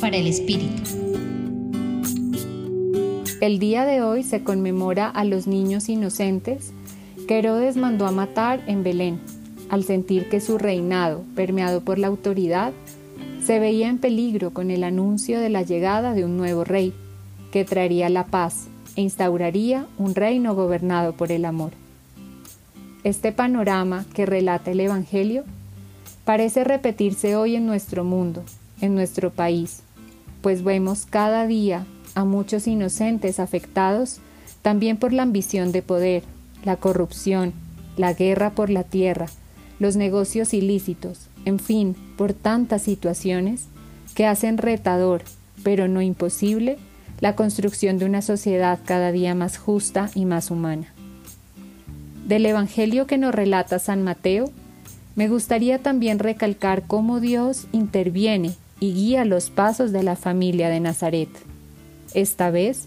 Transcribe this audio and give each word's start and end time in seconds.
Para 0.00 0.16
el 0.16 0.26
Espíritu. 0.26 0.82
El 3.40 3.60
día 3.60 3.84
de 3.84 4.02
hoy 4.02 4.24
se 4.24 4.42
conmemora 4.42 5.08
a 5.08 5.22
los 5.24 5.46
niños 5.46 5.88
inocentes 5.88 6.72
que 7.28 7.38
Herodes 7.38 7.76
mandó 7.76 8.06
a 8.06 8.10
matar 8.10 8.64
en 8.66 8.82
Belén, 8.82 9.20
al 9.68 9.84
sentir 9.84 10.28
que 10.28 10.40
su 10.40 10.58
reinado, 10.58 11.22
permeado 11.36 11.82
por 11.82 12.00
la 12.00 12.08
autoridad, 12.08 12.72
se 13.44 13.60
veía 13.60 13.88
en 13.88 13.98
peligro 13.98 14.50
con 14.50 14.72
el 14.72 14.82
anuncio 14.82 15.38
de 15.38 15.50
la 15.50 15.62
llegada 15.62 16.14
de 16.14 16.24
un 16.24 16.36
nuevo 16.36 16.64
rey, 16.64 16.92
que 17.52 17.64
traería 17.64 18.08
la 18.08 18.26
paz 18.26 18.66
e 18.96 19.02
instauraría 19.02 19.86
un 19.98 20.16
reino 20.16 20.56
gobernado 20.56 21.12
por 21.12 21.30
el 21.30 21.44
amor. 21.44 21.70
Este 23.04 23.30
panorama 23.30 24.04
que 24.14 24.26
relata 24.26 24.72
el 24.72 24.80
Evangelio 24.80 25.44
parece 26.24 26.64
repetirse 26.64 27.36
hoy 27.36 27.54
en 27.54 27.66
nuestro 27.66 28.02
mundo, 28.02 28.42
en 28.80 28.94
nuestro 28.94 29.30
país, 29.30 29.82
pues 30.42 30.62
vemos 30.62 31.06
cada 31.08 31.46
día 31.46 31.86
a 32.14 32.24
muchos 32.24 32.66
inocentes 32.66 33.40
afectados 33.40 34.20
también 34.62 34.96
por 34.96 35.12
la 35.12 35.22
ambición 35.22 35.72
de 35.72 35.82
poder, 35.82 36.22
la 36.64 36.76
corrupción, 36.76 37.52
la 37.96 38.12
guerra 38.12 38.50
por 38.50 38.70
la 38.70 38.82
tierra, 38.82 39.26
los 39.78 39.96
negocios 39.96 40.54
ilícitos, 40.54 41.28
en 41.44 41.58
fin, 41.58 41.96
por 42.16 42.32
tantas 42.32 42.82
situaciones 42.82 43.66
que 44.14 44.26
hacen 44.26 44.58
retador, 44.58 45.22
pero 45.62 45.88
no 45.88 46.00
imposible, 46.00 46.78
la 47.20 47.36
construcción 47.36 47.98
de 47.98 48.06
una 48.06 48.22
sociedad 48.22 48.78
cada 48.84 49.12
día 49.12 49.34
más 49.34 49.58
justa 49.58 50.10
y 50.14 50.24
más 50.24 50.50
humana. 50.50 50.92
Del 52.26 52.46
Evangelio 52.46 53.06
que 53.06 53.18
nos 53.18 53.34
relata 53.34 53.78
San 53.78 54.02
Mateo, 54.02 54.50
me 55.14 55.28
gustaría 55.28 55.78
también 55.78 56.18
recalcar 56.18 56.84
cómo 56.86 57.20
Dios 57.20 57.66
interviene 57.72 58.54
y 58.84 58.92
guía 58.92 59.24
los 59.24 59.48
pasos 59.48 59.92
de 59.92 60.02
la 60.02 60.14
familia 60.14 60.68
de 60.68 60.78
Nazaret. 60.78 61.30
Esta 62.12 62.50
vez, 62.50 62.86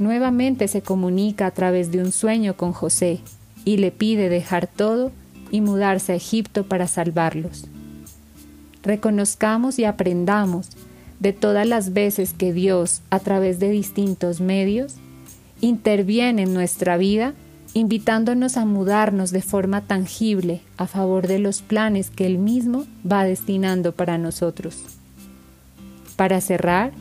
nuevamente 0.00 0.66
se 0.66 0.82
comunica 0.82 1.46
a 1.46 1.52
través 1.52 1.92
de 1.92 2.00
un 2.00 2.10
sueño 2.10 2.56
con 2.56 2.72
José 2.72 3.20
y 3.64 3.76
le 3.76 3.92
pide 3.92 4.28
dejar 4.28 4.66
todo 4.66 5.12
y 5.52 5.60
mudarse 5.60 6.10
a 6.10 6.16
Egipto 6.16 6.66
para 6.66 6.88
salvarlos. 6.88 7.66
Reconozcamos 8.82 9.78
y 9.78 9.84
aprendamos 9.84 10.70
de 11.20 11.32
todas 11.32 11.68
las 11.68 11.92
veces 11.92 12.32
que 12.32 12.52
Dios, 12.52 13.00
a 13.10 13.20
través 13.20 13.60
de 13.60 13.70
distintos 13.70 14.40
medios, 14.40 14.94
interviene 15.60 16.42
en 16.42 16.52
nuestra 16.52 16.96
vida, 16.96 17.34
invitándonos 17.74 18.56
a 18.56 18.64
mudarnos 18.64 19.30
de 19.30 19.40
forma 19.40 19.82
tangible 19.82 20.62
a 20.78 20.88
favor 20.88 21.28
de 21.28 21.38
los 21.38 21.62
planes 21.62 22.10
que 22.10 22.26
Él 22.26 22.38
mismo 22.38 22.86
va 23.08 23.22
destinando 23.22 23.92
para 23.92 24.18
nosotros. 24.18 24.98
Para 26.22 26.40
cerrar, 26.40 26.92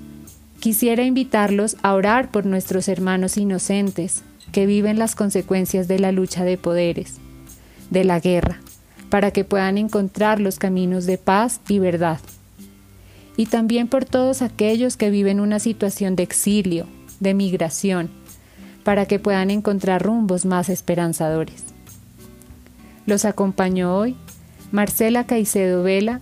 quisiera 0.60 1.04
invitarlos 1.04 1.78
a 1.84 1.94
orar 1.94 2.32
por 2.32 2.48
nuestros 2.48 2.88
hermanos 2.88 3.38
inocentes 3.38 4.24
que 4.52 4.66
viven 4.66 4.98
las 4.98 5.14
consecuencias 5.14 5.88
de 5.88 6.00
la 6.00 6.12
lucha 6.12 6.44
de 6.44 6.58
poderes, 6.58 7.18
de 7.92 8.04
la 8.04 8.20
guerra, 8.20 8.60
para 9.12 9.30
que 9.30 9.44
puedan 9.44 9.78
encontrar 9.78 10.40
los 10.40 10.58
caminos 10.58 11.06
de 11.06 11.20
paz 11.20 11.62
y 11.68 11.78
verdad 11.78 12.20
y 13.38 13.46
también 13.46 13.88
por 13.88 14.06
todos 14.06 14.42
aquellos 14.42 14.98
que 14.98 15.12
viven 15.12 15.40
una 15.40 15.60
situación 15.60 16.16
de 16.16 16.24
exilio, 16.24 16.88
de 17.20 17.36
migración, 17.36 18.10
para 18.84 19.06
que 19.06 19.20
puedan 19.20 19.52
encontrar 19.52 20.02
rumbos 20.02 20.46
más 20.46 20.68
esperanzadores. 20.68 21.64
Los 23.06 23.26
acompañó 23.26 23.96
hoy 23.96 24.16
Marcela 24.72 25.28
Caicedo 25.28 25.84
Vela 25.84 26.22